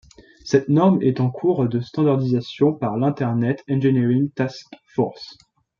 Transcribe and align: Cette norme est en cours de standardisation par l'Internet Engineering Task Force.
Cette 0.43 0.67
norme 0.67 0.99
est 1.03 1.19
en 1.19 1.29
cours 1.29 1.69
de 1.69 1.79
standardisation 1.79 2.73
par 2.73 2.97
l'Internet 2.97 3.63
Engineering 3.69 4.31
Task 4.31 4.65
Force. 4.95 5.37